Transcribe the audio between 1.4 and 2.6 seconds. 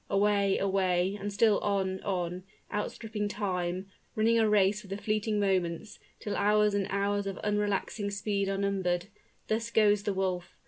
on, on